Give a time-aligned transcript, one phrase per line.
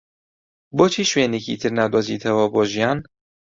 [0.77, 2.97] بۆچی شوێنێکی تر نادۆزیتەوە بۆ ژیان؟